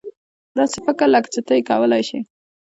داسې 0.57 0.77
فکر 0.85 1.05
لکه 1.15 1.29
چې 1.33 1.39
ته 1.47 1.51
یې 1.57 1.61
کولای 1.69 2.01
شې. 2.09 2.19